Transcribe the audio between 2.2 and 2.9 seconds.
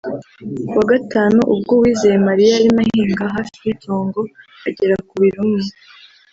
Mariya yarimo